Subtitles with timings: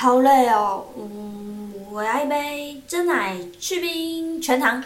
[0.00, 0.86] 好累哦。
[0.96, 4.82] 嗯，我要一杯真奶去冰全糖。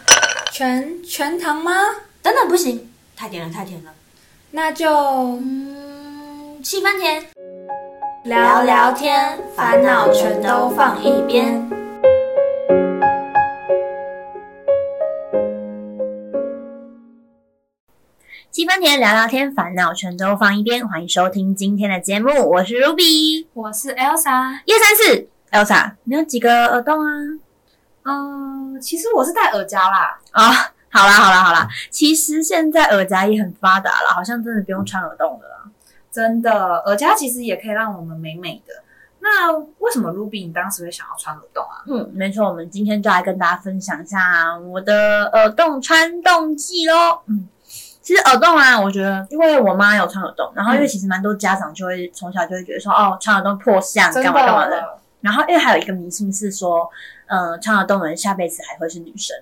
[0.51, 1.73] 全全糖吗？
[2.21, 3.93] 等等，不行，太甜了，太甜了。
[4.51, 7.25] 那就嗯，七分甜。
[8.25, 11.65] 聊聊天，烦恼全都放一边。
[18.75, 20.87] 七分甜聊聊天，烦恼全都放一边。
[20.89, 24.59] 欢迎收听今天的节目，我是 Ruby，我是 Elsa。
[24.65, 27.09] 一二三四，Elsa，你有几个耳洞啊？
[28.03, 30.19] 嗯，其实我是戴耳夹啦。
[30.33, 30.51] 啊、
[30.91, 35.71] 好啦好啦好啦，其实现在耳夹也很发达了，好像真的不用穿耳洞了啦。
[36.11, 38.75] 真的，耳夹其实也可以让我们美美的。
[39.21, 41.85] 那为什么 Ruby 你当时会想要穿耳洞啊？
[41.87, 47.21] 嗯，没错，我们今天就来跟大家分享一下我的耳洞穿洞记喽。
[47.29, 47.49] 嗯，
[48.05, 54.73] 其实耳洞啊，我觉得因为我妈有穿耳洞，然后因为其实蛮多家长就会从小就会觉得说，哦，穿耳洞破相干嘛干嘛的。
[54.73, 54.99] 的。
[55.23, 56.87] 然后因为还有一个迷信是说，
[57.27, 59.35] 呃，穿耳洞的人下辈子还会是女生，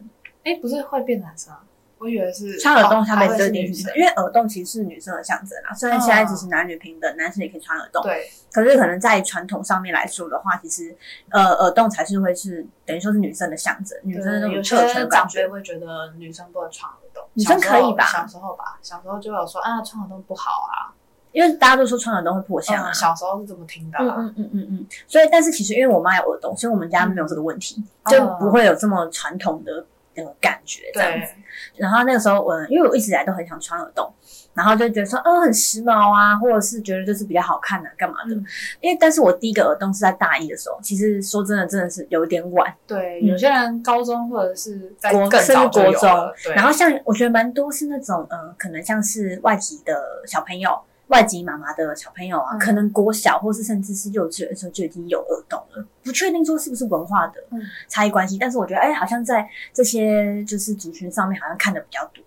[0.45, 1.59] 哎，不是会变男生啊？
[2.03, 5.72] 我以为是穿耳洞下辈子就就一定是女生，因为耳洞其实是女生的象征啊。
[5.72, 10.95] 虽然现在只是男女平等，男生也可以穿耳洞，对，可是可能在传统上面来说的话，其实
[11.30, 15.42] 呃耳洞才是会是等于说是女生的象征，女生的那有种特权感觉。
[15.42, 20.91] 长辈会觉得女生不能穿耳洞，女生可以吧小时候吧，小时候就有说啊，穿耳洞不好啊。
[21.33, 22.92] 因为大家都说穿耳洞会破相啊嗯，。
[22.92, 24.17] 小时候是怎么听的啊。
[24.19, 29.83] 嗯嗯嗯嗯嗯，所以但是其实因为我妈有耳洞，所以我们家没有这个问题，嗯就不会有这么传统的
[30.15, 31.33] 那种感觉这样子。
[31.77, 34.13] 然后那个时候我因为我一直以来都很想穿耳洞，
[34.55, 38.35] 然后就觉得说，嗯，很时髦啊，或者是觉得就是比较好看啊，干嘛的？
[38.35, 38.45] 嗯
[38.81, 49.95] 因为但是我第一个耳洞是在大一的时候，其实说真的，真的是有点晚，对，嗯有些人高中或者是在国更早就有甚至国中然后像我觉得蛮多是那种，呃，可能像是外籍的
[50.27, 50.79] 小朋友。
[51.13, 62.25] 外籍妈妈的小朋友啊，嗯可能国小或是甚至是幼稚园的时候就已经有耳洞了，不确定说是不是文化的嗯差异关系，但是我觉得，哎、好像在这些就是族群上面好像看的比较多。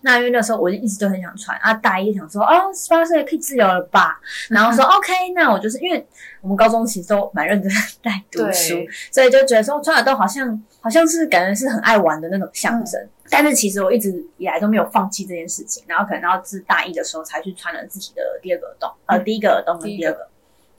[0.00, 4.18] 那因为那时候我就一直都很想穿啊，大一想说，哦，十八岁可以自由了吧？
[4.48, 6.06] 然后说、OK，那我就是因为
[6.40, 7.70] 我们高中其实都蛮认真
[8.02, 8.76] 在读书，
[9.10, 13.08] 所以就觉得说穿耳洞好像好像是感觉是很爱玩的那种象征。
[13.30, 20.28] 但是其实我一直以来都没有放弃这件事情，然后可能到自大一的时候才去穿了自己的第二个耳洞，呃，嗯第一个耳洞跟第二个，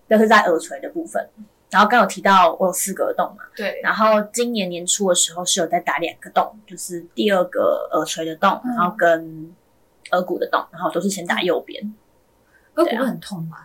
[0.09, 1.29] 就是在耳垂的部分。
[1.69, 9.53] 然后刚有提到我有四个耳洞嘛，对，然后今年年初的时候是有在打两个洞，就是第二个耳垂的洞，嗯然后跟
[10.11, 11.93] 耳骨的洞，然后都是先打右边。
[12.75, 13.57] 耳骨会很痛吗？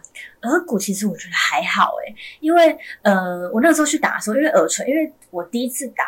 [0.43, 6.05] 耳骨其实我觉得还好诶、因为呃，我那时候去打的时候，因为耳垂，因为我第一次打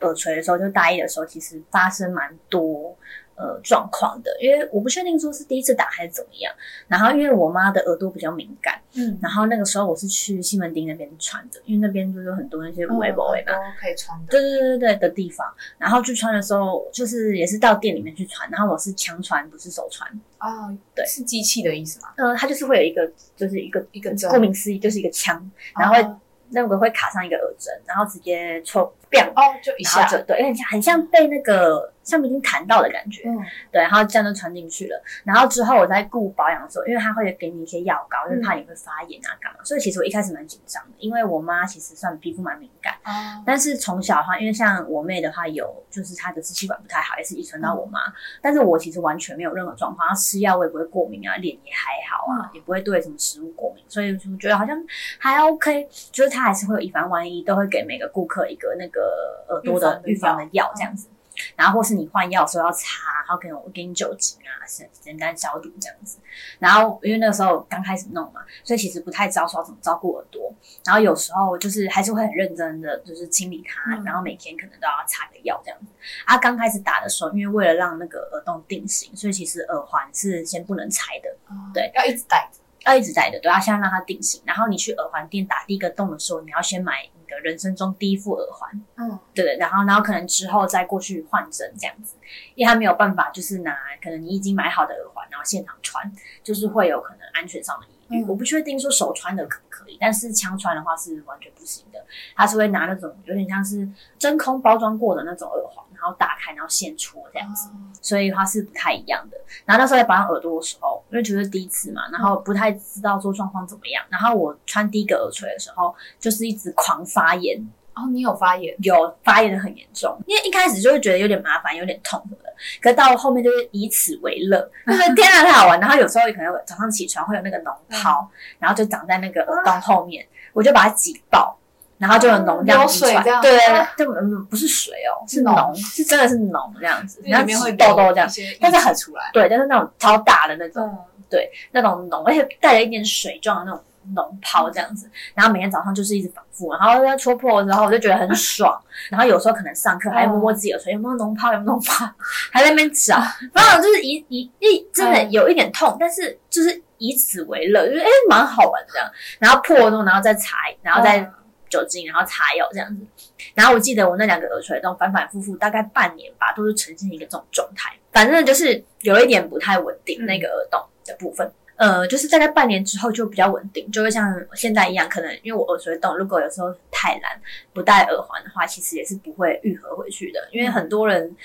[0.00, 2.96] 耳垂的时候，就大一的时候，其实发生蛮多
[3.34, 6.52] 呃状况的，因为我不确定说是第一次打还是怎么样。
[6.88, 13.52] 然后因为我妈的耳朵比较敏感，嗯，然后那个时候我是去西门町那边穿的，因为那边就是有很多那些无微不微嘛。
[13.78, 14.26] 可以穿的。
[14.30, 15.46] 对对对对对的地方，
[15.78, 20.08] 然后去穿的时候，就是也是到店里面去穿，然后我是枪穿，不是手穿。
[20.38, 22.08] 哦，对是机器的意思吗？
[22.16, 26.20] 呃，它就是会有一个，就是一个一个针顾名思义就是一个枪，然后哦
[26.50, 33.36] 那个会卡上一个耳针，然后直接抽哦，就一下，就对，很像很像被那个橡皮筋弹到的感觉，嗯，
[33.72, 35.02] 对，然后这样就穿进去了。
[35.24, 42.94] 然后之后我在顾保养的时候，因为他会给你一些药膏，因为怕你会发炎啊干嘛，所以其实我一开始蛮紧张的，因为我妈其实算皮肤蛮敏感。
[43.04, 48.00] 哦，但是从小的话，因为像我妹的话有，就是她的支气管不太好，也是遗传到我妈。
[48.40, 52.56] 但是我其实完全没有任何状况，她吃药我也不会过敏啊，脸也还好啊，嗯。
[52.56, 54.82] 也不会对什么食物过敏，所以就觉得好像
[55.18, 55.86] 还 OK。
[56.10, 59.05] 就是她还是会有以防万一，都会给每个顾客一个那个
[59.48, 61.08] 耳朵的预预防的药这样子。
[61.54, 62.86] 然后或是你换药的时候要擦，
[63.26, 66.18] 然后可能我给你酒精啊，简简单消毒这样子。
[66.58, 70.50] 然后因为那个时候刚开始弄嘛，所以其实不太知道说要怎么照顾耳朵。
[70.86, 75.92] 然后有时候就是还是会很认真的，就是清理它，嗯然后每天可能都要擦个药这样子。
[76.24, 82.60] 啊，刚开始打的时候，因为为了让那个耳洞定型，所以其实耳环是先不能拆的，哦对，要一直戴着。
[82.86, 84.40] 要一直戴的，对，要先让它定型。
[84.46, 92.14] 然后你去耳环店打第一个洞的时候，你要先买你的人生中第一副耳环，嗯，对对，然后然后可能之后再过去换针这样子，
[92.54, 96.10] 因为他没有办法就是拿可能你已经买好的耳环，然后现场穿，
[96.42, 98.22] 就是会有可能安全上的疑虑。
[98.24, 98.28] 嗯。
[98.28, 103.88] 我不确定说手穿的可不可以，但是枪穿的话是完全不行的，他是会拿那种有点像是
[104.18, 107.68] 真空包装过的那种耳环，然后打开然后现戳这样子。
[107.68, 107.72] 哦
[108.02, 109.36] 所以它是不太一样的。
[109.64, 114.04] 然后那时候在保养耳朵的时候，因为觉得第一次嘛，然后不太知道说状况怎么样。
[114.08, 117.58] 然后我穿第一个耳垂的时候，就是一直狂发炎，
[117.94, 118.72] 哦，你有发炎？
[118.78, 120.16] 有发炎的很严重。
[120.24, 125.80] 因为一开始就会觉得有点麻烦，有点痛什么的，可是到后面就是以此为乐，就是天啊太好玩。
[125.80, 128.30] 然后有时候也可能早上起床会有那个脓泡，
[128.60, 131.58] 然后就长在那个耳洞后面，我就把它挤爆。
[131.98, 138.28] 然后就有脓这样流滴出来，水这样对啊，对，嗯不是水哦，是是脓脓，是真的是脓这样子，然后里面会痘痘这样
[138.60, 140.96] 但是很出来，对，但是那种超大的那种，
[141.30, 143.82] 对，那种脓，而且带了一点水状的那种
[144.14, 148.78] 脓泡这样子，然后每天早上就是一直反复，然后要戳破的时候我就觉得很爽，
[149.10, 152.08] 然后有时候可能上课还摸摸自己的嘴，有没有脓泡，有没有脓泡，
[152.52, 153.16] 还在那边找，
[153.52, 161.32] 反正就是一一一真的有一点痛，但是就是以此为乐，就是哎蛮好玩这样，然后破了之后，然后再裁，然后再嗯
[161.68, 163.06] 酒精，然后擦药这样子。
[163.54, 171.50] 然后我记得我那两个耳垂洞反反复复大概半年吧，都是呈现一个这种状态，反正就是有一点不太稳定、嗯那个耳洞的部分。
[171.76, 177.38] 呃，就是大概半年之后就比较稳定，就会像现在一样，可能因为我耳垂洞如果有时候太懒
[177.74, 181.36] 不戴耳环的话，其实也是不会愈合回去的，因为很多人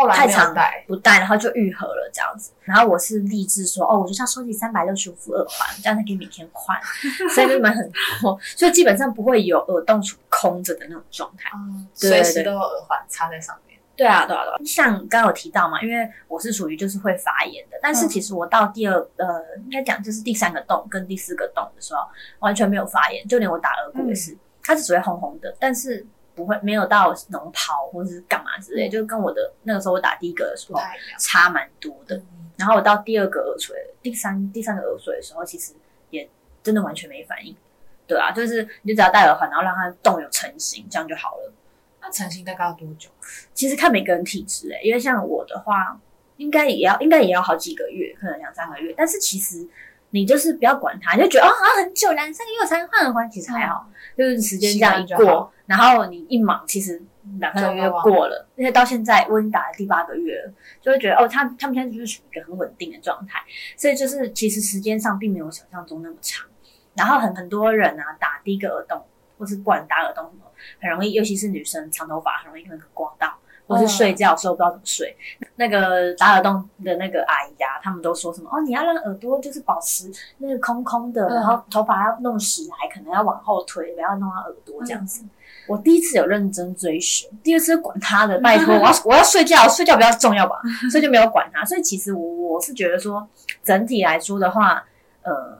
[0.00, 2.52] 后来太长戴，不戴，然后就愈合了这样子。
[2.62, 6.78] 然后我是立志说，哦，我就是要收集三百六十五副耳环，这样才可以每天换，
[7.34, 7.84] 所以就买很
[8.22, 11.50] 多，所以基本上不会有耳洞处空着的那种状态。
[11.92, 13.78] 随时都有耳环插在上面。
[13.94, 14.56] 对啊，对啊，对啊。
[14.64, 22.00] 像刚刚有提到嘛，因为我是属于就是会发炎的，但是嗯其实我到第二呃，应该讲就是第三个洞跟第四个洞的时候，
[22.38, 26.06] 完全没有发炎，就连我打耳骨也是，它是只会红红的，但是
[26.40, 30.80] 不会没有到脓泡或者是干嘛之类，嗯就跟我的那个时候我打第一个的时候
[31.18, 32.16] 差蛮多的。
[32.16, 32.26] 嗯
[32.56, 35.72] 然后我到第二个耳垂、第三第三个耳垂的时候，其实
[36.10, 36.28] 也
[36.62, 37.56] 真的完全没反应。
[38.06, 41.52] 对啊，就是你就只要戴耳环，然后让它洞有成型，这样就好了。
[42.02, 43.08] 那成型大概要多久？
[43.54, 45.98] 其实看每个人体质诶、因为像我的话，
[46.36, 48.92] 应该也要应该也要好几个月，可能两三个月。
[48.94, 49.66] 但是其实
[50.10, 53.88] 你就是不要管它，你就觉得哦好像很久，两三个月我才换耳环，其实还好，
[54.18, 57.00] 就是时间这样一过然后你一忙，其实
[57.38, 58.44] 两三个月就过了。
[58.58, 60.52] 而且到现在我已经打了第八个月了，
[60.82, 63.38] 就会觉得哦，他他们现在就是处于一个很稳定的状态，
[63.76, 66.44] 所以就是其实时间上并没有想象中那么长。
[66.96, 69.00] 然后很很多人啊打第一个耳洞，
[69.38, 70.42] 或是不管打耳洞什么，
[70.80, 73.32] 很容易，尤其是女生长头发，很容易可能刮到，
[73.68, 75.16] 或是睡觉的时候不知道怎么睡。
[75.54, 85.24] 那个打耳洞的那个阿姨啊，他们都说什么哦，你要让耳朵就是保持那个空空的，嗯然后头发要弄实来，可能要往后推，不要弄到耳朵这样子。
[85.70, 91.64] 我第一次有认真追寻，第二次管他的，拜托，我要 我要睡觉，睡觉比较重要吧，所以就没有管他。
[91.64, 93.26] 所以其实我我是觉得说，
[93.62, 94.84] 整体来说的话，
[95.22, 95.58] 呃，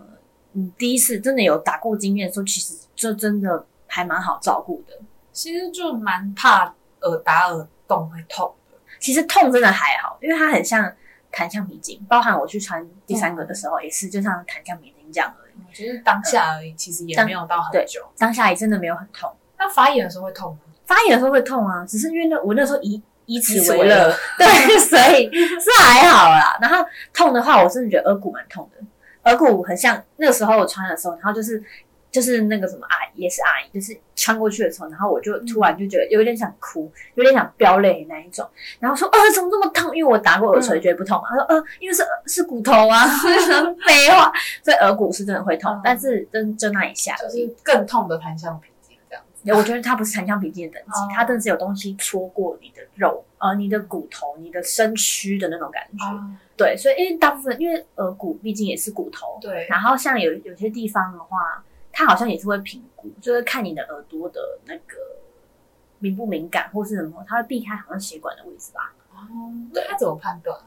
[0.53, 4.95] 你第一次真的有打过经验的时候，其实这真的还蛮好照顾的。
[5.33, 8.77] 其实就蛮怕耳打耳洞会痛的。
[8.99, 10.93] 其实痛真的还好，因为它很像
[11.31, 15.53] 弹橡皮筋，包含我去穿第三个的时候也是，就像弹橡皮筋这样而已。
[15.57, 18.01] 我觉得当下而已，其实也没有到很久。
[18.19, 19.31] 当下也真的没有很痛，
[19.61, 20.59] 那发炎的时候会痛吗？
[20.87, 24.47] 发炎的时候会痛啊，只是因为那我那时候以以以此此为为乐乐，对，
[24.81, 26.59] 所以是还好啦。
[26.61, 26.85] 然后
[27.15, 28.85] 痛的话，我真的觉得耳骨蛮痛的，
[29.31, 31.63] 耳骨很像那个时候我穿的时候，然后就是
[32.11, 38.45] 就是那个什么阿姨也是阿姨，就是穿过去的时候，然后我就突然就觉得有点想哭，有点想飙泪那一种，
[38.81, 39.95] 然后说呃怎么这么痛？
[39.97, 41.29] 因为我打过耳垂，嗯觉得不痛嘛。
[41.29, 44.33] 他说呃因为是是骨头啊，我就想废话，
[44.65, 47.15] 所以耳骨是真的会痛，嗯但是真就那一下。
[47.15, 48.70] 就是更痛的弹橡皮。
[49.47, 56.05] 我觉得它不是弹橡皮筋的等级，哦它真的是有东西戳过你的肉，呃，你的骨头、你的身躯的那种感觉。
[56.05, 64.97] 哦，对，所以因为大部分因为耳骨毕竟也是骨头，对，然后像有有些地方的话，它好像也是会评估，就是看你的耳朵的那个
[65.99, 68.93] 敏不敏感或是什么，它会避开好像血管的位置吧。
[69.13, 70.59] 哦，那它怎么判断？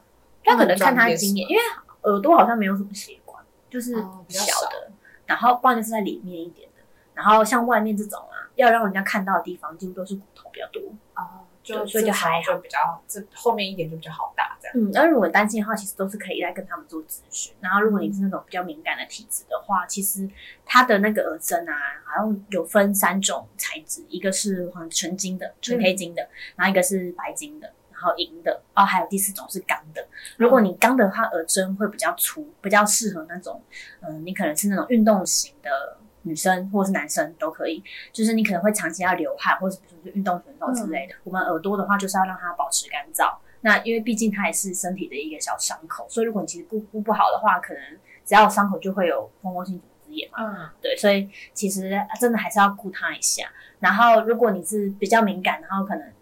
[0.42, 1.62] 它可能看它的经验，因为
[2.02, 3.94] 耳朵好像没有什么血管，就是
[4.28, 4.90] 小的，
[5.26, 6.82] 然后不然就是在里面一点的，
[7.14, 10.82] 然后像外面这种啊，要让人家看到的地方，几乎都是骨头比较多。
[11.16, 14.76] 哦，就所以就还好就比较这后面一点就比较好打这样。
[14.76, 17.54] 嗯，那如果担心的话，其实都是可以来跟他们做咨询。
[17.60, 20.28] 然后，如果你是那种比较敏感的体质的话，其实
[20.66, 30.04] 它的那个耳针啊，好像有分三种材质，一个是纯金的、纯黑金的，然后一个是白金的，然后银的，哦，还有第四种是钢的。
[30.36, 33.62] 如果你钢的话，耳针会比较粗，比较适合那种，
[34.00, 35.98] 嗯、你可能是那种运动型的。
[36.24, 41.14] 女生或是男生都可以，就是你可能会长期要流汗，或是比如说运动选手之类的。
[41.24, 47.82] 我们耳朵的话，就是要让它保持干燥，那因为毕竟它也是身体的一个小伤口，所以如果你其实顾顾不好的话，可能
[48.24, 50.38] 只要有伤口就会有蜂窝性组织炎嘛。
[50.40, 51.90] 嗯，对，所以其实
[52.20, 53.46] 真的还是要顾它一下。
[53.80, 56.12] 然后如果你是比较敏感，然后可能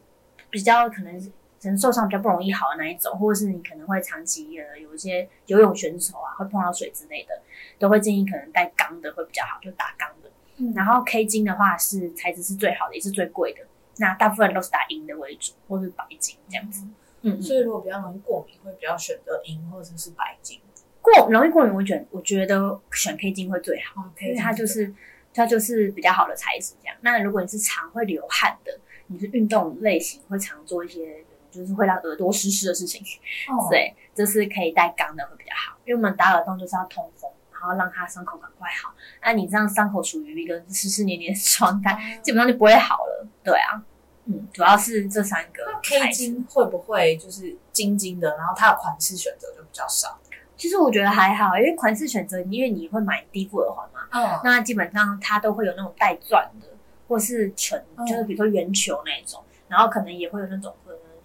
[0.51, 1.33] 比较可能
[1.63, 7.41] 可能受伤比较不容易好的那一种，或者是你可能会长期呃有一些游泳选手啊会碰到水之类的，
[7.79, 10.31] 都会建议可能带钢的会比较好，就打钢的。
[10.57, 13.61] 嗯然后 K 金的话是材质是最好的，也是最贵的。
[13.99, 16.85] 那大部分人都是打银的为主，或是白金这样子。
[17.21, 20.61] 嗯，嗯所以如果比较容易过敏，会比较选择银或者是白金。
[21.01, 24.93] 过容易过敏，我觉得我觉得选 K 金会最好，因为它就是
[25.33, 26.97] 它就是比较好的材质这样。
[27.01, 33.01] 那如果你是常会流汗的，你是运动类型，会常做一些就是会让耳朵湿湿的事情，
[33.49, 38.93] 哦，对，就是可以带钢的会比较好，因为我们打耳洞就是要通风，然后让它伤口赶快好。
[39.23, 43.29] 那你这样伤口处于一个湿湿黏黏的状态，基本上就不会好了。
[43.45, 43.83] 对啊，
[44.25, 50.19] 嗯，主要是这三个那 K 金会不会就是金金的，然后它的款式选择就比较少？
[50.57, 56.69] 其实我觉得还好，因为款式选择，因为你会买低副耳环嘛，嗯，那基本上它都会有那种带钻的，
[57.09, 60.82] 或是纯，嗯就是比如说圆球那一种，然后可能也会有那种呃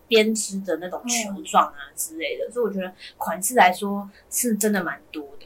[0.08, 5.46] 编织的那种球状啊之类的，所以我觉得款式来说是真的蛮多的，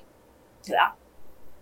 [0.63, 0.95] 对啊，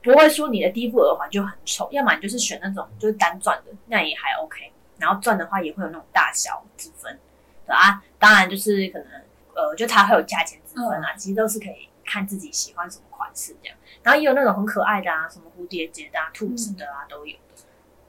[0.03, 7.17] 不会说你的第一副耳环就很丑，要么你就是选那种就是单钻的，那也还 OK，然后钻的话也会有那种大小之分，
[7.65, 9.07] 对啊，当然就是可能
[9.55, 17.37] 呃，就它会有价钱之分啊，其实都是可以看自己喜欢什么款式这样，然后也有那种很可爱的啊，什么蝴蝶结的啊、兔子的啊都有。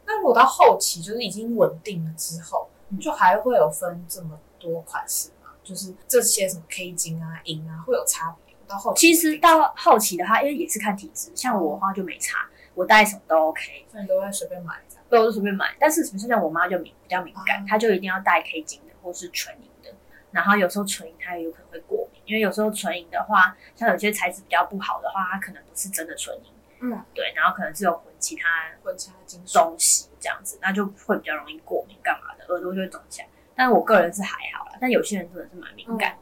[0.07, 2.99] 那如果到后期就是已经稳定了之后，嗯。
[2.99, 5.51] 就还会有分这么多款式嘛？
[5.65, 8.55] 就是这些什么 K 金啊、银啊会有差别？
[8.69, 14.75] 到后期其实到后期的话，因为也是看体质，像我的话就没差，我戴什么都 OK，所以你都会随便买。
[15.09, 15.75] 对，我就随便买。
[15.81, 19.93] 但是比如说像我妈就敏比较敏感哦，她就一定要戴 K 金的或是纯银的。
[20.31, 26.53] 然后有时候纯银它也有可能会过敏，因为有时候纯银的话，像有些材质比较不好的话，它可能不是真的纯银，
[26.83, 28.45] 嗯，对，然后可能是有混其他
[28.85, 29.59] 混其他金属。
[29.59, 33.29] 东西这样子，那就会比较容易过敏干嘛的，耳朵就会肿起来。
[33.61, 36.17] 但我个人是还好啦，但有些人真的是蛮敏感的，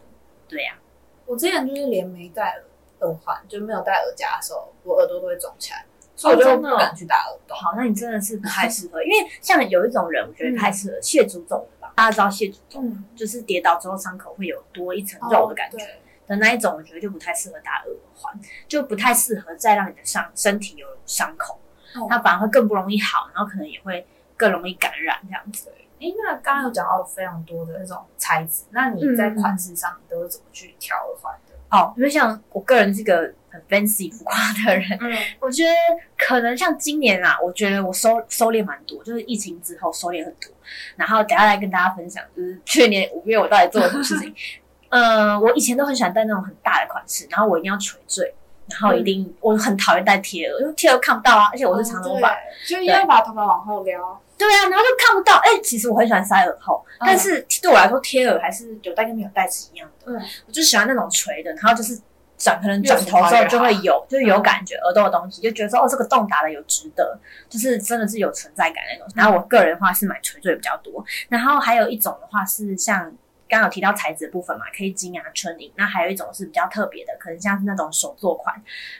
[0.49, 0.77] 对呀、
[1.25, 2.65] 我之前就是连没戴耳
[3.03, 7.57] 耳环，就没有戴耳夹的时候，我耳朵都会肿起来，所以我就不敢去打耳洞。
[7.57, 11.93] 好，那你真的是不太适合，因为像有一种人，我觉得太适合蟹足肿的吧？
[11.95, 15.79] 大家知道蟹足肿，嗯，就是跌倒之后伤口会有多一层肉的感觉、
[16.27, 21.61] 的那一种，我觉得就不太适合打耳环，就不太适合再让你的伤身体有伤口，
[21.95, 24.05] 哦它反而会更不容易好，然后可能也会
[24.37, 25.73] 更容易感染这样子。
[26.01, 31.55] 诶，那刚刚有讲到非常多的那种材质，那你在款式上你都是怎么去挑耳环的？
[31.71, 35.73] 哦，因为像我个人是个很 fancy 浮夸的人，嗯，我觉得
[36.17, 40.51] 可能像今年啊，我觉得我收收敛蛮多，就是疫情之后收敛很多。
[40.97, 44.35] 然后等下来跟大家分享，就是去年五月我到底做了什么事情。
[44.89, 48.35] 呃，我以前都很喜欢戴那种很大的款式，然后我一定要垂坠，
[48.71, 52.35] 然后一定、我很讨厌戴贴耳，因为贴耳看不到啊，而且我是长头发，
[52.67, 54.19] 就一定要把头发往后撩。
[54.39, 55.35] 对啊，然后就看不到。
[55.45, 57.07] 哎、其实我很喜欢塞耳后，嗯。
[57.07, 60.13] 但是对我来说贴耳还是有戴跟没有戴是一样的。
[60.13, 62.01] 嗯，我就喜欢那种垂的，然后就是
[62.39, 67.19] 转可能转头之后就会有，就是有感觉耳朵的东西，就觉得说哦这个洞打的有值得，
[67.49, 69.07] 就是真的是有存在感那种。
[69.17, 73.05] 然后我个人的话是买垂坠比较多，然后还有一种的话是像
[73.49, 78.55] 刚刚有提到材质的部分嘛可以金啊、纯银，那还有一种是比较特别的，可能像是那种手作款，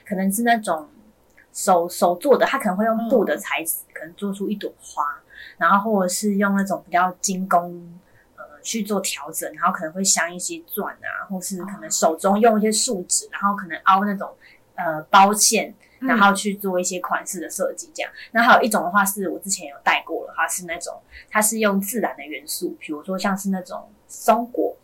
[0.05, 0.89] 可能是那种
[1.53, 5.05] 手手做的，它可能会用布的材质，可能做出一朵花，
[5.59, 7.99] 然后或者是用那种比较精工。
[8.37, 14.31] 呃，去做调整，然后可能会镶一些钻啊，或是可能手中用一些树脂，然后可能凹那种
[14.77, 18.13] 呃包线，然后去做一些款式的设计，这样。
[18.31, 24.77] 那还有一种的话，是我之前有带过了，它，是那种它是用自然的元素，比如说像是那种松果，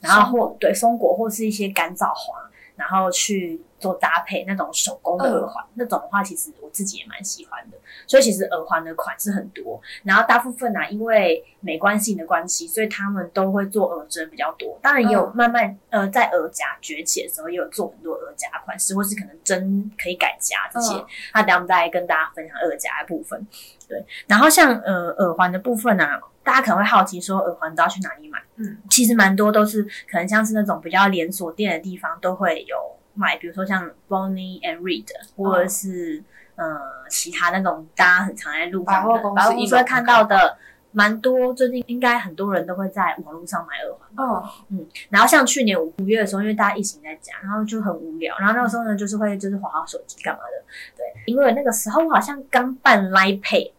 [0.00, 2.41] 然后或对松果或是一些干燥花，
[2.76, 7.76] 然后去做搭配那种手工的耳环，那种的话，其实我自己也蛮喜欢的。
[8.06, 14.78] 所以其实耳环的款式很多，然后大部分呢、啊，因为美观性的关系，所以他们都会做耳针比较多。
[14.82, 20.94] 当然也有慢慢、呃，在耳夹崛起的时候，也有做很多耳夹款式，或是可能针可以改夹这些。
[20.94, 23.46] 嗯那等下我们再来跟大家分享耳夹的部分。
[23.92, 28.38] 对，然后像呃耳环的部分呢、啊，大家可能会好奇说耳环都要去哪里买？
[28.56, 32.76] 嗯，其实蛮多都是可能像是那种比较连锁店的地方都会有
[33.12, 35.06] 卖，比如说像 Bonnie and Reed，
[35.36, 36.24] 或者是、
[36.56, 36.64] 呃
[37.10, 40.56] 其他那种大家很常在路上的百货公司百货公一楼司会看到的。
[40.94, 44.26] 蛮多，最近应该很多人都会在网络上买耳环。
[44.26, 50.62] 哦嗯，然后像去年五五月的时候，因为大家疫情在家，然后就很无聊，然后那个时候呢，就是会就是滑滑手机干嘛的，
[50.94, 53.72] 对，因为那个时候我好像刚办 Line Pay，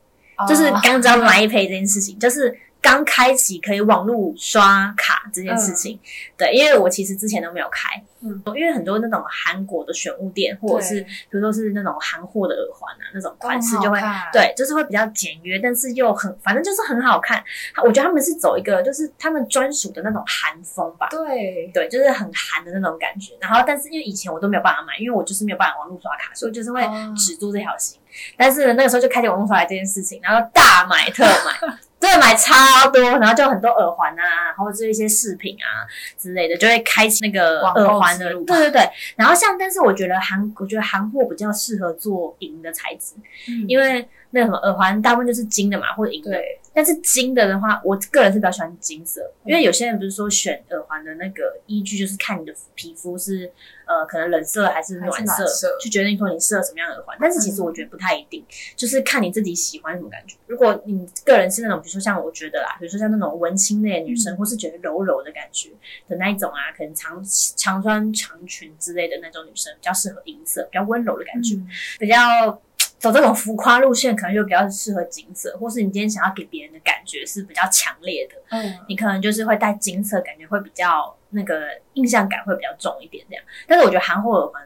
[0.48, 6.00] 就是哦刚知道 Line Pay 这件事情，就是刚开启可以网络刷卡这件事情。
[6.38, 13.98] 对，因为我其实之前都没有开，嗯，因为很多那种韩国的选物店，或者是比如说是那种韩货的耳环啊，那种款式就会
[14.34, 17.42] 对，就是会比较简约，但是又很反正就是很好看。
[17.82, 21.08] 我觉得他们是走一个就是他们专属的那种韩风吧。
[21.10, 23.34] 对，对，就是很韩的那种感觉。
[23.40, 27.98] 然后，但是因为以前我都没有办法买，因为我就是没有办法网络刷卡，所以就是会哦止住这条心。
[28.38, 31.78] 但是那个时候就开始网络出来这件事情，然后大买特买。
[32.04, 32.54] 真的买超
[32.92, 35.88] 多，然后就很多耳环啊，或者是一些饰品啊
[36.20, 38.44] 之类的，就会开启那个耳环的路。
[38.44, 38.82] 对对对，
[39.16, 43.14] 然后像，但是我觉得韩，我觉得韩货比较适合做银的材质，
[43.70, 46.38] 因为那什么耳环大部分就是金的嘛，或者银的。
[46.76, 53.46] 但是金的的话，我个人是比较喜欢金色，因为有些人不是说选耳环的那个依据就是看你的皮肤是
[53.86, 55.46] 呃可能冷色还是暖色，
[55.80, 57.16] 就决定说你适合什么样的耳环。
[57.22, 58.44] 但是其实我觉得不太一定，
[58.76, 60.36] 就是看你自己喜欢什么感觉。
[60.48, 65.70] 如果你个人是那种，比如说像我觉得啦，比如说像那种文青类的女生，或是觉得柔柔的感觉
[66.10, 67.24] 的那一种啊，可能长
[67.56, 71.56] 长穿长裙之类的那种女生，比较适合银色，比较温柔的感觉，
[72.00, 72.60] 比较。
[73.04, 83.44] 走这种浮夸路线，可能就比较适合金色，或是你今天想要给别人的感觉是比较强烈的，嗯，你可能就是会戴金色，感觉会比较那个印象感会比较重一点这样。
[83.68, 84.66] 但是我觉得韩货耳环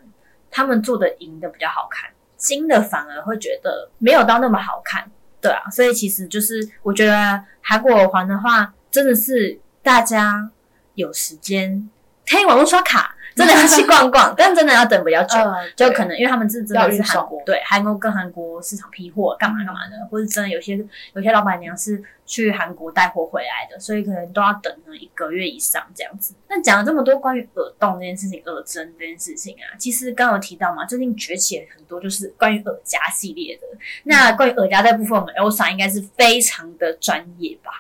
[0.52, 5.10] 他们做的银的比较好看，金的反而会觉得没有到那么好看，
[5.42, 5.68] 对啊。
[5.72, 10.52] 所以其实就是我觉得韩国耳环的话，真的是大家
[10.94, 11.90] 有时间
[12.30, 13.16] 可以网络刷卡。
[13.38, 15.38] 真的要去逛逛， 但真的要等比较久，
[15.76, 20.76] 就可能因为他们是真的是韩国，对韩国跟韩国市场批货干嘛干嘛的，或者真的有些
[21.14, 26.34] 有些老板娘是去韩国带货回来的，所以可能都要等一个月以上这样子。
[26.50, 33.68] 那讲了这么多关于耳洞这件事情、耳针这件事情啊，其实刚刚有提到嘛，最近崛起了很多就是关于耳夹系列的。
[34.06, 37.72] 那关于耳夹这部分，我们 Elsa 应该是非常的专业吧？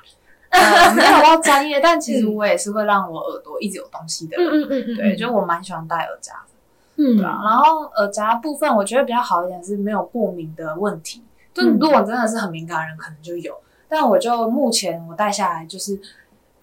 [0.96, 4.38] 没有到专业，但其实我也是会让我耳朵一直有东西的。
[4.38, 7.04] 嗯嗯嗯嗯，对，就我蛮喜欢戴耳夹的。
[7.04, 7.42] 嗯，对啊。
[7.44, 11.24] 然后耳夹部分，我觉得比较好一点是没有过敏的问题。
[11.54, 13.56] 就如果真的是很敏感的人，可能就有。
[13.90, 16.00] 但我就目前我戴下来就是。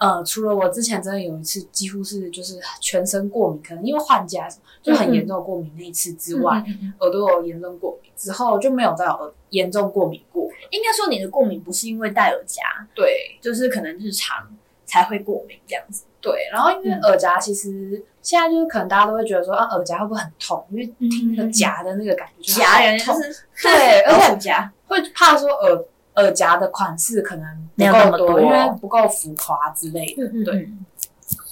[0.05, 4.47] 呃，除了我之前真的有一次几乎是就是全身过敏，可能因为换家
[4.83, 6.63] 就很严重过敏那一次之外，
[7.01, 10.47] 耳朵有严重过敏之后就没有再有严重过敏过。
[10.71, 12.63] 应该说你的过敏不是因为戴耳夹，
[12.95, 14.47] 对，就是可能日常
[14.85, 16.05] 才会过敏这样子。
[16.21, 20.63] 对，然后因为耳夹其实现在就是可能大家都会觉得说啊，耳夹会不会很痛？
[20.71, 23.17] 因为听那个夹的那个感觉夹人痛，
[23.63, 25.85] 对， 而且夹会怕说耳。
[26.17, 30.27] 耳夹的款式可能不够多，因为不够浮夸之类的。
[30.45, 30.71] 对，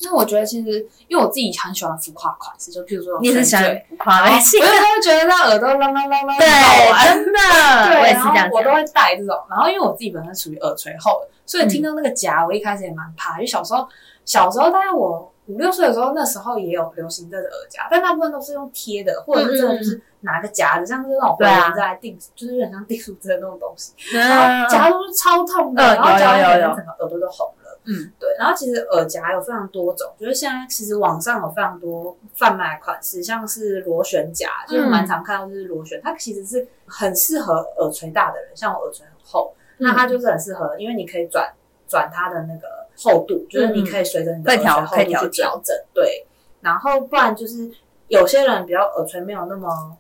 [0.03, 7.39] 那我觉得其实，因为我自己很喜欢浮夸款式，就譬如说，你是喜欢浮夸类型，因为他会觉得那耳朵啷啷啷啷，对，真的，
[7.89, 9.37] 对，然后我都会戴这种。
[9.49, 13.89] 然后因为我自己本身属于耳垂厚的，所以听到那个夹，我一开始也蛮怕，因为小时候，
[14.25, 15.32] 小时候大概我。
[15.47, 27.79] 五六岁的时候，那时候也有流行这个耳夹，但大部分都是用贴的，或者是真的就是拿个夹子，像是那种别人在定，就是有点像订书针那种东西，然后夹都是超痛的，然后夹完整个耳朵都红了。
[27.85, 28.29] 嗯，对。
[28.39, 41.53] 然后其实耳夹有非常多种，就是现在其实网上有非常多贩卖款式，像是螺旋夹，就是蛮常看到就是螺旋，它其实是很适合耳垂大的人，像我耳垂很厚，那它就是很适合，因为你可以转
[41.89, 42.82] 转它的那个。
[43.03, 46.27] 厚度就是你可以随着你的耳垂厚度去调整，对。
[46.61, 47.69] 然后不然就是
[48.07, 49.97] 有些人比较耳垂没有那么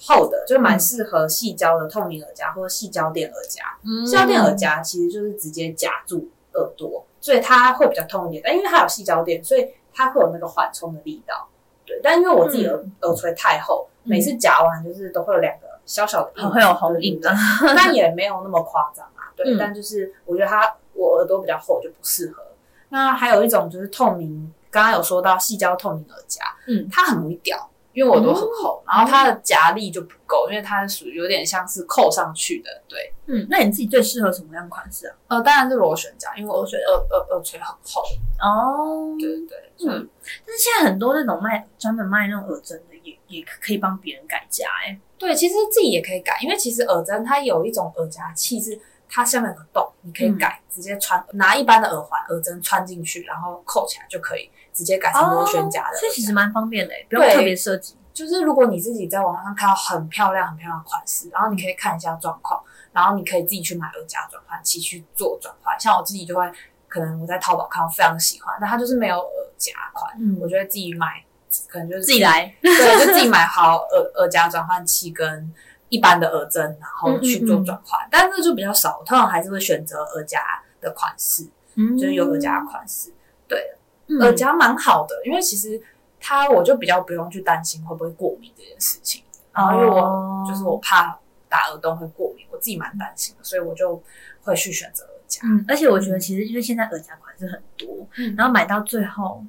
[0.00, 3.62] 厚的，就蛮适合细胶的透明耳夹或者细胶垫耳夹。
[4.04, 8.42] 细胶垫耳夹其实就是直接夹住耳朵，所以它会比较痛一点。
[8.44, 11.48] 但因为它有细胶垫，所以它会有那个缓冲的力道。
[11.86, 12.00] 对。
[12.02, 17.32] 但因为我自己耳耳垂太厚，每次夹完就是都会有两个小小的印，会有红印的，
[17.76, 19.30] 但也没有那么夸张啊。
[19.36, 19.56] 对。
[19.56, 20.74] 但就是我觉得它。
[20.94, 22.42] 我耳朵比较厚就不适合。
[22.88, 32.70] 那还有一种就是透明，刚刚有说到细胶透明耳夹，嗯，它很容易掉，因为我耳朵很厚，然后它的夹力就不够，因为它是属于有点像是扣上去的。
[32.86, 35.16] 对，嗯，那你自己最适合什么样款式啊？
[35.28, 38.02] 呃，当然是螺旋夹，因为螺旋耳耳耳垂很厚。
[38.42, 39.46] 哦，对对
[39.78, 40.06] 对，嗯。
[40.46, 48.78] 但是现在很多那种卖专门卖那种耳针的，也也可以帮别人改夹，哎，对，其实自己也可以改，因为其实耳针它有一种耳夹器是。
[49.14, 55.98] 它下面有个洞，你可以改，直接穿拿一般的耳环耳针穿进去，然后扣起来就可以直接改成螺旋夹的。
[56.00, 57.94] 这其实蛮方便的，不用特别设计。
[58.14, 65.78] 就是如果你自己在网上看到很漂亮、很漂亮的款式，然后你可以看一下状况，然后你可以自己去买耳夹转换器去做转换。
[65.78, 66.50] 像我自己就会，
[66.88, 71.22] 可能我在淘宝看，到非常喜欢，但它就是没有耳夹款，我觉得自己买
[71.68, 75.52] 可能就是自己来，对，就自己买好耳耳夹转换器跟。
[75.92, 80.40] 一般的耳针，然后去做转换，但是就比较少，通常还是会选择耳夹
[80.80, 81.44] 的款式，
[81.76, 83.12] 就是有耳夹款式。
[83.46, 83.76] 对，
[84.18, 85.78] 耳夹蛮好的，因为其实
[86.18, 89.22] 它我就比较不用去担心会不会过敏这件事情。
[89.52, 94.02] 然后因为我就是我怕打耳洞会过敏，我自己蛮担心的，所以我就
[94.42, 95.42] 会去选择耳夹。
[95.44, 99.44] 嗯，而且我觉得其实因为现在耳夹款式很多，然后买到最后。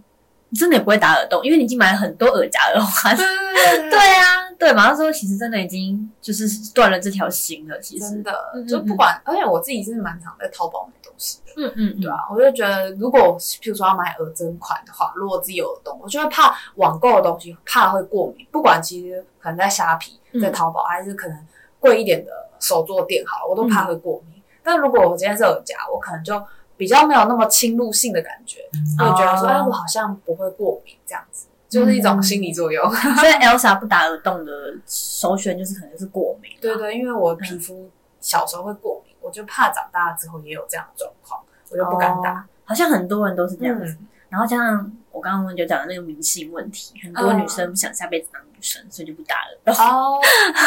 [0.54, 3.16] 真的也不会打耳洞，因为你已经买了很多耳夹耳环。
[3.16, 4.26] 对对对 对啊，
[4.60, 7.80] 对马上说其实真的已经就是断了这条心了。
[7.80, 11.54] 其实真的嗯就不管，而且我自己是蛮常在淘宝买东西的。
[11.56, 18.46] 嗯嗯，对啊，我就觉得，如果譬如说要买耳针款的话，如果自己有耳洞，我就会怕网购的东西怕会过敏。
[18.52, 21.48] 不管其实可能在虾皮、嗯在淘宝，还是可能
[21.80, 24.42] 贵一点的手作店好了，我都嗯怕会过敏。
[24.64, 26.42] 但如果我今天是耳夹，我可能就
[26.78, 28.60] 比较没有那么侵入性的感觉，
[28.98, 32.84] 会觉得说，哦哎，我好像不会过敏这样子，就是一种心理作用。
[32.92, 36.52] 所以 Elsa 不打耳洞的首选就是可能是过敏。
[36.62, 42.34] 对对，因为我皮肤小时候会过敏，我就怕长大之后也有这样的状况，我就不敢打。
[42.34, 43.86] 哦好像很多人都是这样子。
[44.00, 49.86] 嗯然后加上我刚刚就讲的那个迷信问题，很多女生不想下辈子当女生，所以就不打耳洞。
[49.86, 50.20] 哦，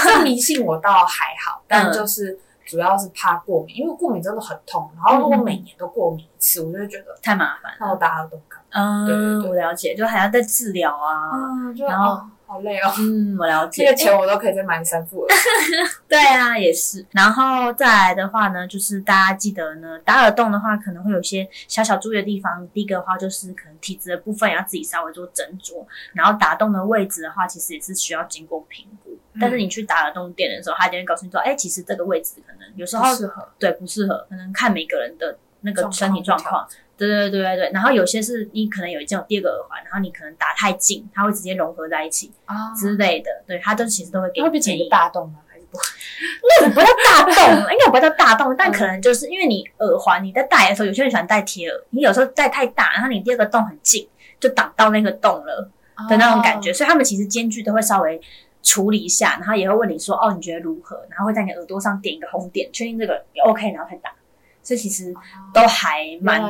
[0.04, 4.90] 这迷信我倒还好， 但嗯就是主要是怕过敏，因为过敏真的很痛。
[4.94, 7.78] 然后如果每年都过敏一次，我就会觉得太麻烦了。
[7.80, 11.30] 那我打耳洞干嗯，对我了解，就还要再治疗啊。
[11.32, 13.84] 嗯，然后哦好累哦，嗯，我了解。
[13.84, 15.28] 这个钱我都可以再买三副了。
[16.06, 17.04] 对啊，也是。
[17.10, 22.68] 然后再来的话呢，就是大家记得呢，打耳洞的话可能会有一些小小注意的地方。
[22.68, 25.84] 第一个的话就是可能体质的部分也要自己稍微做斟酌。
[26.12, 29.05] 然后打洞的位置的话，其实也是需要经过评估。
[29.40, 36.66] 但是你去打耳洞店的时候，他就会告诉你说，哎，其实这个位置可能有时候不适合对不适合，可能看每个人的那个身体状况。
[36.98, 44.88] 对对对对对，然后有些是你可能有一件有第二个耳环，然后你可能打太近，它会直接融合在一起啊之类的，对，它都其实都会给建议。
[44.88, 45.40] 大洞吗？
[45.46, 45.84] 还是不会？
[46.42, 54.08] 那种不叫大洞，应该不叫大洞，但可能就是因为你耳环你在戴的时候，有些人喜欢戴贴耳，你有时候戴太大，然后你第二个洞很近，
[54.40, 55.70] 就挡到那个洞了
[56.08, 58.18] 的那种感觉，所以他们其实间距都会稍微
[58.66, 64.12] 处理一下，然后也会问你说哦你觉得如何，然后会在你耳朵上点一个红点，确定这个也 OK，然后才打，
[64.60, 65.20] 所以其实哦
[65.54, 66.42] 都还蛮。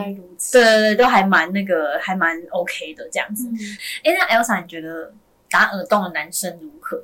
[0.51, 3.47] 对对对，都还蛮那个还蛮 OK 的这样子。
[3.49, 3.57] 嗯
[4.03, 5.13] 哎、那 Elsa 你觉得
[5.51, 7.03] 打耳洞的男生如何？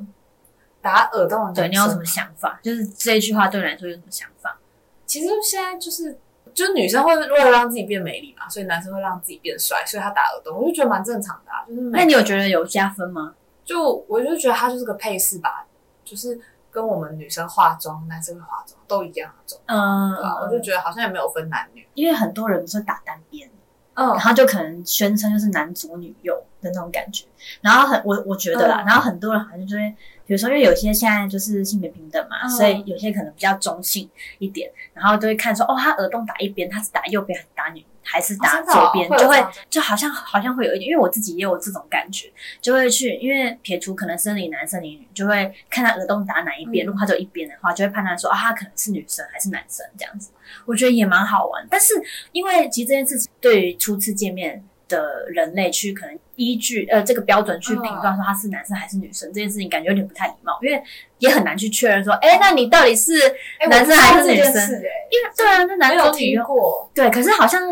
[0.80, 2.58] 打耳洞的男对你有什么想法？
[2.62, 4.58] 就是这一句话对你来说有什么想法？
[5.04, 6.18] 其实现在就是，
[6.54, 11.62] 就是女生会为了让自己变美丽嘛，所以男生会让自己变帅，所以他打耳洞，我就觉得蛮正常的、啊。
[11.68, 13.34] 就是那你有觉得有加分吗？
[13.72, 15.66] 就我就觉得它就是个配饰吧，
[16.04, 16.38] 就是
[16.70, 21.88] 跟我们女生化妆、男生会化妆都一样那种，嗯对吧、我就觉得好像也没有分男女。
[21.94, 23.48] 因为很多人不是打单边，
[23.94, 27.24] 嗯然后就可能宣称就是男左女右的那种感觉。
[27.60, 29.94] 然后很我我觉得啦，嗯然后很多人好像就会，
[30.26, 34.08] 比如说因为有些现在就是性别平等嘛，嗯所以有些可能比较中性
[34.38, 50.30] 一点，然后就会看说哦，他耳洞打一边，他是打右边还是打女还是打左边，就会就好像好像会有一点，因为我自己也有这种感觉，就会去因为撇除可能生理男生理女，就会看他耳洞打哪一边，嗯如果他只有一边的话，就会判断说啊，他可能是女生还是男生这样子。
[50.66, 51.94] 我觉得也蛮好玩，但是
[52.32, 54.62] 因为其实这件事情对于初次见面
[54.96, 60.82] 的人类去可能依据呃这个标准去评断说他是男生还是女生、这件事情，感觉有点不太礼貌，因为
[61.18, 63.12] 也很难去确认说，哎，那你到底是
[63.58, 64.54] 哎男生还是女生？
[64.54, 66.44] 因为对啊，那男没有听左女右。
[66.44, 66.90] 过。
[66.94, 67.62] 对，可是好像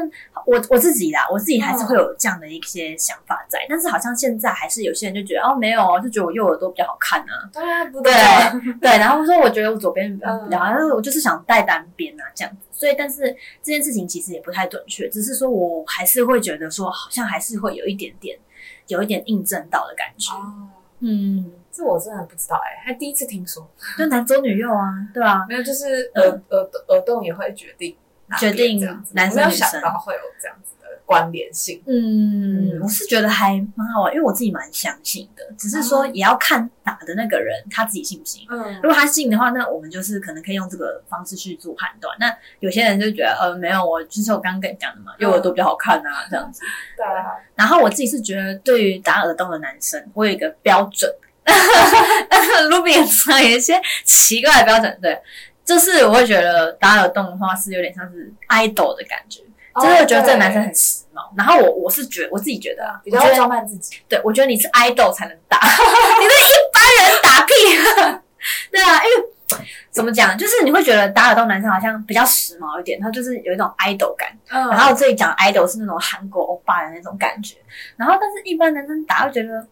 [0.46, 8.12] 我我自己啦，我自己还是会有这样的一些想法在，但是好像现在还是有些人就觉得哦没有哦，就觉得我右耳朵比较好看啊，对啊不对
[8.80, 13.20] 对，然后说我觉得我左边比较嗯比较好，但是我就是想戴单边啊这样子，所以但是
[13.62, 18.38] 这件事情其实也不太准确，只是说我还是会觉得说好像还是会有一点点
[18.86, 23.70] 有一点印证到的感觉，哦，嗯，这我真的不知道哎，还第一次听说。
[23.98, 27.94] 就男左女右啊，对啊，没有，就是耳耳耳洞也会决定
[28.38, 28.80] 决定
[29.12, 31.82] 男生女生想到会有这样子的关联性。
[31.86, 38.46] 嗯，嗯我是觉得还蛮好玩，因为我自己蛮相信的，只是说也要看打的那个人他自己信不信。
[38.50, 42.16] 嗯如果他信的话，那我们就是可能可以用这个方式去做判断。
[42.20, 46.62] 那有些人就觉得，呃，没有，我就是我刚刚跟你讲的嘛，右耳朵比较好看啊，这样子。
[46.96, 51.10] 对啊，然后我自己是觉得，对于打耳洞的男生，我有一个标准。
[52.70, 55.18] Ruby 脸上有一些奇怪的标准，对，
[55.64, 59.40] 就是我会觉得打耳洞的话是有点像是 idol 的感觉，
[59.80, 61.20] 就是我觉得这个男生很时髦。
[61.36, 63.98] 然后我我是觉得我自己觉得啊，比较会装扮自己。
[64.08, 67.52] 对，我觉得你是 idol 才能打， 你是一般人打屁。
[68.72, 74.28] 对啊，因为怎么讲，就是你会觉得打耳洞男生好像比较时髦一点，他就是有一种 idol 感。
[74.48, 77.56] 嗯然后这里讲 idol 是那种韩国欧巴的那种感觉，
[77.96, 79.66] 然后但是一般男生打会觉得，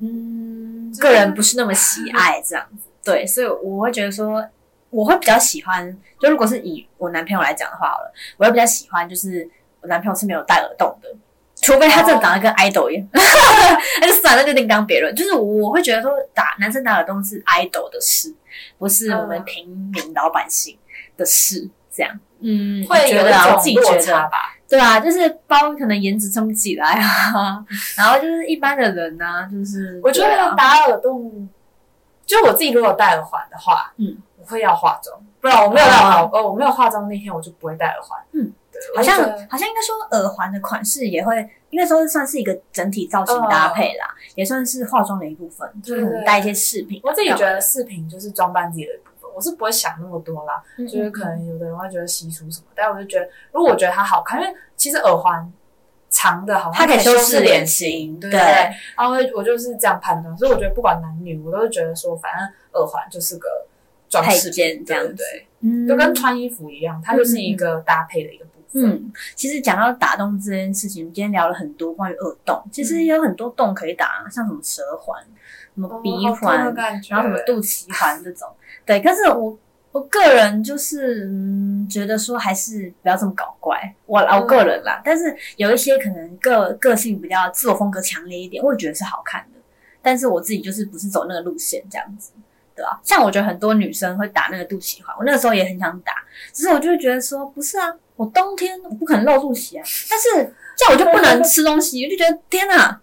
[0.00, 2.88] 嗯，个人不是那么喜爱这样子。
[3.04, 4.46] 对，所以我会觉得说，
[4.90, 9.48] 我会比较喜欢，就如果是以我男朋友来讲的话好了，我会比较喜欢就是
[9.80, 11.08] 我男朋友是没有戴耳洞的。
[11.60, 13.06] 除非他真的长得跟 idol 一样，
[14.00, 15.12] 那就算了，那就另当别论。
[15.14, 18.32] 就是我会觉得说打男生打耳洞是 idol 的事，
[18.78, 20.78] 不是我们嗯平民老百姓
[21.16, 21.68] 的事。
[21.90, 24.54] 这样，嗯，会有一种自己觉得落差吧。
[24.68, 27.64] 对啊，就是包可能颜值撑不起来啊，
[27.98, 31.48] 然后就是一般的人呢、就是我觉得打耳洞
[32.24, 38.18] 就我自己如果戴耳环的话，嗯，我会要化妆，不然我没有戴耳环，呃，我没有化妆那天我就不会戴耳环。
[38.32, 41.36] 嗯，对，好像好像应该说耳环的款式也会，
[41.70, 47.00] 应该说算是一个整体造型搭配啦，也算是化妆的一部分，就是可能戴一些饰品。
[47.04, 50.62] 我自己觉得饰品就是装扮自己的一部分，我是不会想那么多啦。
[50.76, 55.52] 嗯，就是可能有的人会觉得稀疏什么，但我就觉得，如果我觉得它好看，因为其实耳环
[56.10, 58.52] 长的好像它可以修修饰脸脸型对对不对？
[58.96, 63.46] 然后我就是这样判断，所以我觉得不管男女，我都是觉得说，反正耳环就是个
[64.08, 68.84] 装饰配件这样子对对嗯，就跟穿衣服一样，它就是一个搭配的一个部分。
[68.84, 75.20] 嗯，其实讲到打洞这件事情，今天聊了很多关于耳洞，其实也有很多洞可以打，像什么舌环、
[75.74, 76.72] 什么鼻环，
[77.08, 78.48] 然后什么肚脐环这种。
[78.86, 79.58] 对，可是我
[79.90, 85.02] 我个人就是嗯，觉得说还是不要这么搞怪，我我个人啦。
[85.04, 89.58] 但是有一些可能个个性比较自我风格强烈一点，我也觉得是好看的。
[90.00, 92.30] 但是我自己就是不是走那个路线这样子。
[93.02, 96.12] 像我觉得很多女生会打那个肚脐环，我那个时候也很想打，
[96.52, 103.00] 只是我就会觉得说，不是啊，我冬天我不可能露肚脐啊，但是这样我就不能吃东西，我就觉得天哪，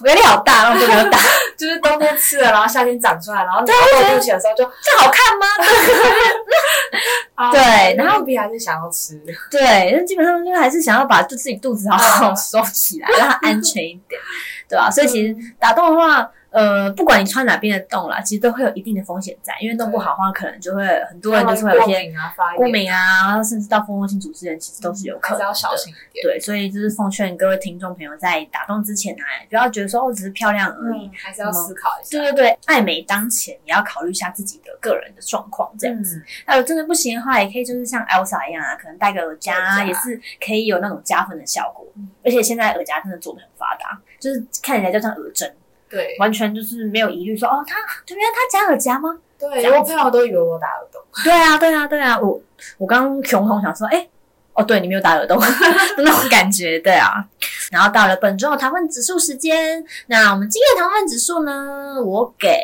[0.00, 1.18] 我压力好大，然后就没有打，
[1.56, 5.46] 就是冬天吃了，然后夏天长出来，然后你对露肚脐的时候就这好看吗？
[7.34, 9.18] 啊对然后比还是想要吃。
[9.50, 14.20] 对，那基本上就还是想要把就自己肚子好好收起来，让它安全一点，
[14.68, 22.12] 对吧、所以其实打洞的话，呃，不管你穿哪边的洞啦，其实都会有一定的风险在，因为弄不好的话，可能就会很多人就是会有一些
[22.56, 26.22] 过敏啊、甚至到蜂窝性组织炎，其实都是有可能要小心一点。
[26.22, 31.06] 对，所以就是奉劝各位听众朋友，在打洞之前呢、不要觉得说哦只是漂亮而已。
[31.06, 32.10] 嗯，还是要思考一下。
[32.18, 36.16] 对对对，爱美当前，也要考虑一下自己的个人的状况，这样子。
[36.18, 42.08] 嗯如果真的不行的话，也可以就是像 Elsa 一样啊，可能戴个耳夹啊，也是可以有那种加分的效果嗯。
[42.22, 45.50] 而且现在耳夹真的做的很发达，就是看起来就像耳针，
[45.92, 47.76] 对完全就是没有疑虑说哦，他
[48.08, 49.16] 原来他夹耳夹吗？
[49.38, 51.00] 对，我朋友都以为我打耳洞。
[51.22, 52.40] 对啊，对啊，对啊，我
[52.78, 54.08] 我刚刚穷红想说，哎、
[54.54, 55.38] 哦，对你没有打耳洞
[55.98, 57.24] 那种感觉，对啊。
[57.70, 62.56] 然后到了本周的糖分指数时间，那我们今天的糖分指数呢，我给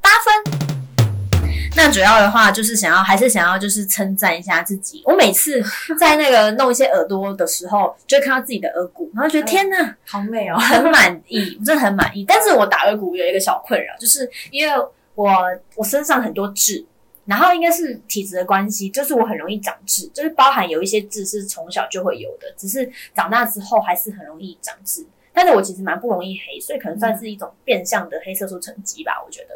[0.00, 0.75] 八分。
[1.76, 5.02] 那主要的话就是想要，还是想要就是称赞一下自己。
[5.04, 5.62] 我每次
[6.00, 10.56] 在那个弄一些耳朵的时候，就会看到自己的耳骨，然后觉得天呐，好美哦！
[10.56, 12.24] 很 满意，我真的很满意。
[12.26, 14.74] 但是我打耳骨有一个小困扰，就是因为
[15.14, 15.32] 我
[15.74, 16.84] 我身上很多痣，
[17.26, 25.06] 然后应该是体质的关系，就是我很容易长痣，就是包含有一些痣是从小就会有的，只是长大之后还是很容易长痣。
[25.32, 29.48] 但是我其实蛮不容易黑，所以可能算是一种变相的黑色素沉积吧，我觉得。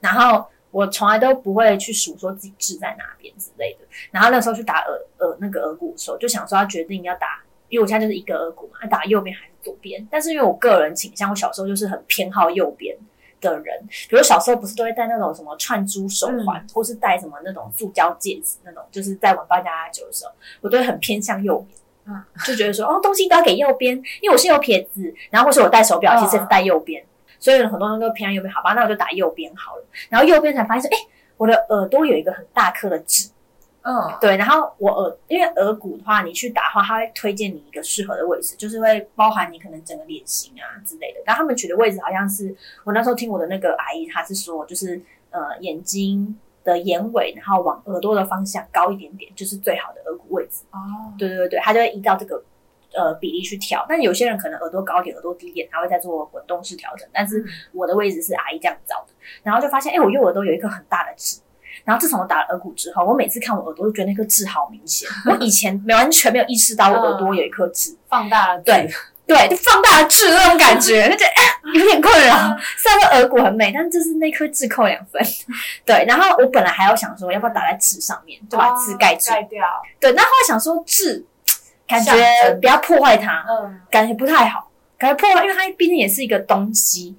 [0.00, 3.86] 然后我从来都不会去数说自己痣在哪边之类的。
[4.10, 10.06] 然后那时候去打耳耳那个耳骨的时候，就想说要决定要打，因为我现在就是一个耳骨嘛，要打右边还是左边。
[10.10, 12.96] 但是因为我个人倾向，我小时候就是很偏好右边
[13.40, 21.78] 的人，比如小时候不是都会戴那种什么串珠手环，或是戴什么那种塑胶戒指那种，就是在玩八加九的时候，我都会很偏向右边。
[22.10, 27.04] 嗯，就觉得说哦，东西都要给右边，因为我是右撇子，然后或是我戴手表，嗯其实也是戴右边，
[27.38, 28.52] 所以很多人都偏向右边。
[28.52, 29.84] 好吧，那我就打右边好了。
[30.08, 31.00] 然后右边才发现说，哎、
[31.36, 33.30] 我的耳朵有一个很大颗的痣，
[33.82, 41.20] 嗯，对，然后我耳因为耳骨的话，你去打的话，它会推荐你一个适合的位置，就是会包含你可能整个脸型啊之类的。
[41.24, 50.64] 然后他们取的位置好像是我那时候听我的那个阿姨，她是说就是呃眼睛的眼尾，然后往耳朵的方向高一点点，就是最好的耳骨位置。
[50.72, 50.78] 哦，
[51.18, 52.42] 对对对对，他就会依照这个
[52.94, 53.84] 呃比例去调。
[53.88, 57.08] 但有些人可能耳朵高一点，耳朵低一点，他会再做滚动式调整。
[57.12, 61.40] 但是我的位置是阿姨这样找的，然后就发现，哎，我右耳朵有一颗很大的痣。
[61.84, 65.08] 然后自从我打了耳骨之后，我每次看我耳朵，就觉得那颗痣好明显。
[65.30, 68.90] 我以前没完全没有意识到我耳朵有一颗痣，放大了，对，
[69.26, 72.34] 对，就放大了痣那种感觉，就觉得哎有点困扰。
[72.76, 75.22] 虽然说耳骨很美，但是就是那颗痣扣两分。
[75.86, 79.30] 对，然后我本来还要想说，要不要打在痣上面，就把痣盖住。
[79.30, 79.64] 盖掉，
[80.00, 81.24] 对，那后来想说痣，
[81.88, 82.12] 感觉
[82.60, 87.16] 不要破坏它，嗯，感觉不太好，感觉破坏，因为它毕竟也是一个东西，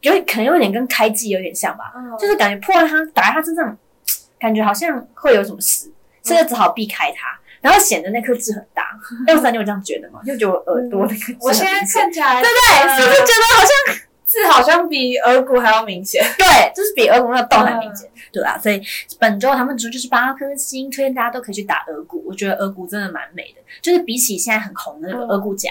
[0.00, 2.18] 有可能有点跟开机有点像吧，嗯。
[2.18, 3.78] 就是感觉破坏它，打在它身上，
[4.38, 5.90] 感觉好像会有什么事，
[6.22, 7.38] 所以只好避开它。
[7.60, 8.84] 然后显得那颗痣很大，
[9.26, 10.20] 要不然你有这样觉得吗？
[10.24, 13.00] 就觉得我耳朵那个痣我现在看起来，对不对？
[13.00, 13.96] 是不是觉得好像
[14.28, 16.22] 字好像比耳骨还要明显？
[16.38, 18.80] 对，就是比耳骨那个洞还明显，对吧、所以
[19.18, 22.22] 本周他们组就是八颗星，推荐大家都可以去打耳骨。
[22.26, 25.70] 我觉得耳骨真的蛮美的，就是比起现在很红的那个嗯耳骨夹，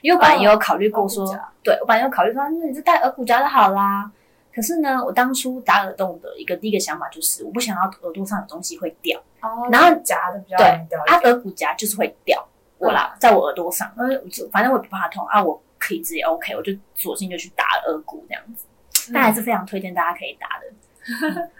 [0.00, 1.24] 因为我本来也有考虑过说，
[1.62, 4.10] 对我本来有考虑说，那你就戴耳骨夹就好啦。
[4.54, 12.44] 可是呢，我当初打耳洞的一个第一个想法就是，我不想要耳朵上有东西会掉，哦然后夹的比较对容易掉啊，耳骨夹就是会掉
[12.78, 18.64] 我啦，在我耳朵上，因为我就反正我也不怕痛啊，我可以直接 OK，我就索性就去打耳骨这样子。
[19.12, 20.66] 但还是非常推荐大家可以打的。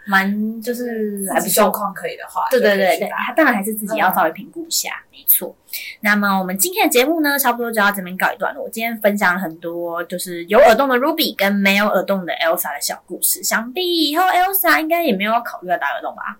[0.05, 0.29] 蛮
[0.61, 5.55] 就是还不状况可以的话，对对对对，他当然还是自己要稍微评估一下，没错。
[6.01, 8.65] 那么我们今天的节目呢，差不多就要这边告一段落。
[8.65, 16.37] 我今天分享了很多就是有耳洞的 Ruby 跟没有耳洞的 Elsa 的小故事，想必以后 Elsa 应该也没有考虑要打耳洞吧？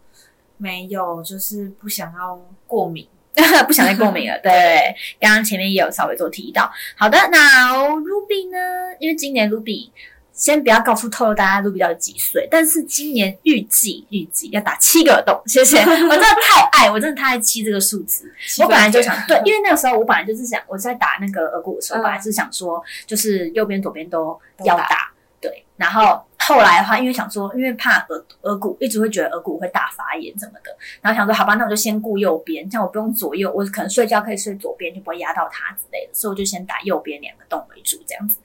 [0.58, 3.08] 没有，就是不想要过敏。
[3.68, 4.38] 不想再过敏了。
[4.44, 6.72] 对，刚刚前面也有稍微做提到。
[6.96, 8.58] 好的，那 Ruby 呢？
[9.00, 9.90] 因为今年 Ruby
[10.34, 15.42] 先不要告诉透露大家 Ruby 到底几岁，但是今年预计预计要打七个耳洞。
[15.46, 18.32] 谢谢， 我真的太爱，我真的太爱七这个数字。
[18.62, 25.12] 我本来就想对，因为那个时候我本来就是想我在打那个耳骨的时候，嗯本来是想说就是右边左边都要打
[25.80, 26.24] 然后。
[26.42, 38.40] 后来的话，因为想说，因为怕耳耳骨，一直会觉得耳骨会大发炎什么的，然后想说，好吧，那我就先顾右边，这样我不用左右，我可能睡觉可以睡左边，就不会压到它之类的，所以我就先打右边两个洞为主，这样子。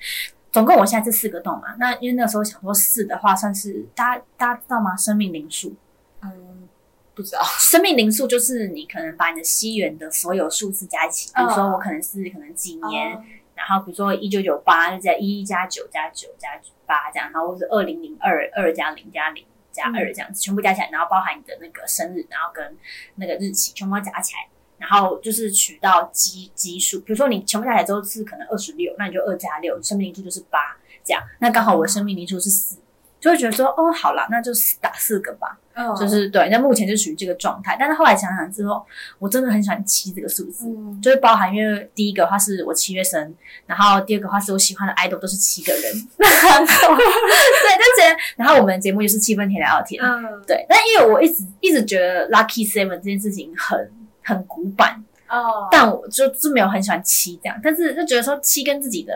[0.52, 4.94] 总共我现在是四个洞嘛，那因为那个时候想说四的话，算是大家大家知道吗？
[4.94, 5.74] 生命灵数，
[6.22, 6.68] 嗯，
[7.14, 7.42] 不知道。
[7.58, 13.22] 生命灵数就是你可能把你的西元的所有数字加一起，比如说嗯我可能是可能几年，哦
[13.54, 16.48] 然后比如说一九九八就在一加九加九加
[16.86, 22.76] 八这样，然后或是二零零二二加零加零加二这样子，全部加起来，然后包含你的那个生日，然后跟
[23.16, 32.78] 那个日期全部加起来，然后就是取到基基数，比如说你全部加起来之后是可能二十六，那你就二加六，生命灵数就是八这样，那刚好我的生命灵数是四。
[33.20, 35.58] 就会觉得说，哦，好啦，那就打四个吧。
[35.74, 35.94] 嗯。
[35.96, 37.76] 就是对，那目前就属于这个状态。
[37.78, 38.84] 但是后来想想之后，
[39.18, 43.34] 我真的很喜欢七这个数字，嗯，就是包含因为第一个话是我七月生，
[43.66, 45.82] 然后第二个话是我喜欢的 idol 都是七个人，
[46.18, 50.42] 然后对，就觉得，然后我们的节目就是七分甜聊聊天，嗯。
[50.46, 50.64] 对。
[50.68, 53.90] 但因为我一直一直觉得 lucky seven 这件事情很
[54.22, 59.12] 很古板，哦，但我就是没有很喜欢七这样，但是就觉得说七跟自己的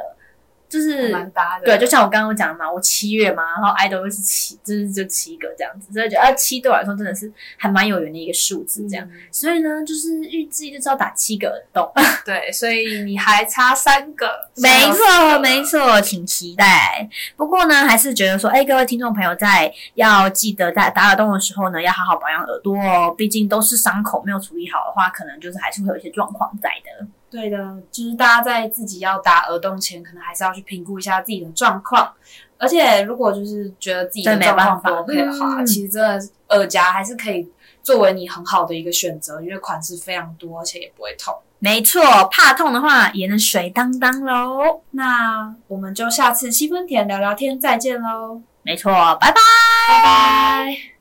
[0.68, 1.64] 就是蛮搭的。
[1.64, 9.06] 对，就像我刚刚讲的嘛，我七月嘛，然后 idol 又是七，就是就七个这样子，所以觉得啊七对我来说真的是还蛮有缘的一个数字这样。
[9.06, 11.90] 嗯所以呢，就是预计就是要打七个耳洞，
[12.24, 14.26] 对，所以你还差三个。
[14.56, 17.08] 没错没错，请期待。
[17.36, 27.06] 不过呢，还是觉得说，哎，各位听众朋友在要记得在打耳洞的时候呢，要好好保养耳朵哦，毕竟都是伤口，没有处理好的话，可能就是还是会有一些状况在的。
[27.30, 27.56] 对的，
[27.90, 32.12] 就是大家在自己要打耳洞前，可能还是要去评估一下自己的状况。
[32.56, 37.48] 而且，如果就是觉得自己的状况不 OK 的话，嗯其实真的耳夹还是可以
[37.82, 41.34] 作为你很好的一个选择，因为款式非常多，而且也不会痛。
[41.60, 44.82] 没错，怕痛的话也能水当当喽。
[44.92, 49.40] 那我们就下次七分甜聊聊天再见喽，没错，拜拜。
[49.88, 50.97] 拜拜。